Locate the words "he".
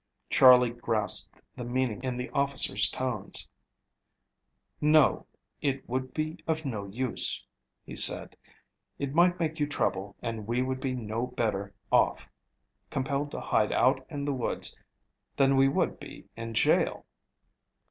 7.85-7.95